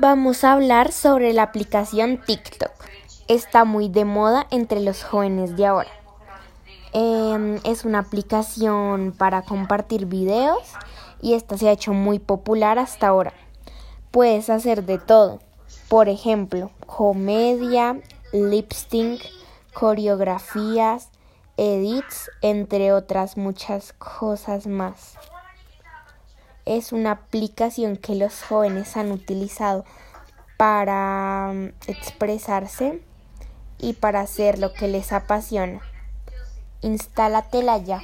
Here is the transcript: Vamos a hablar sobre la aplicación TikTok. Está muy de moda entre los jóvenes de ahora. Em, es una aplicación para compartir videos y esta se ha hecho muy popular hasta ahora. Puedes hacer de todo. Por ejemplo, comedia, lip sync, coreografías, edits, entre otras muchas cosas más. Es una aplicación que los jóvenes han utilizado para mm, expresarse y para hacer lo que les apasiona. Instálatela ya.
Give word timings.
Vamos 0.00 0.44
a 0.44 0.52
hablar 0.52 0.92
sobre 0.92 1.34
la 1.34 1.42
aplicación 1.42 2.22
TikTok. 2.24 2.72
Está 3.28 3.66
muy 3.66 3.90
de 3.90 4.06
moda 4.06 4.46
entre 4.50 4.80
los 4.80 5.04
jóvenes 5.04 5.58
de 5.58 5.66
ahora. 5.66 5.90
Em, 6.94 7.60
es 7.64 7.84
una 7.84 7.98
aplicación 7.98 9.12
para 9.12 9.42
compartir 9.42 10.06
videos 10.06 10.72
y 11.20 11.34
esta 11.34 11.58
se 11.58 11.68
ha 11.68 11.72
hecho 11.72 11.92
muy 11.92 12.18
popular 12.18 12.78
hasta 12.78 13.08
ahora. 13.08 13.34
Puedes 14.10 14.48
hacer 14.48 14.86
de 14.86 14.96
todo. 14.96 15.40
Por 15.90 16.08
ejemplo, 16.08 16.70
comedia, 16.86 18.00
lip 18.32 18.72
sync, 18.72 19.20
coreografías, 19.74 21.10
edits, 21.58 22.30
entre 22.40 22.94
otras 22.94 23.36
muchas 23.36 23.92
cosas 23.92 24.66
más. 24.66 25.18
Es 26.70 26.92
una 26.92 27.10
aplicación 27.10 27.96
que 27.96 28.14
los 28.14 28.44
jóvenes 28.44 28.96
han 28.96 29.10
utilizado 29.10 29.84
para 30.56 31.50
mm, 31.52 31.72
expresarse 31.88 33.02
y 33.80 33.94
para 33.94 34.20
hacer 34.20 34.60
lo 34.60 34.72
que 34.72 34.86
les 34.86 35.10
apasiona. 35.10 35.80
Instálatela 36.80 37.78
ya. 37.78 38.00